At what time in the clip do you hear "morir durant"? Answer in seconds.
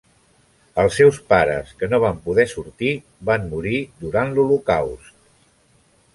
3.53-4.35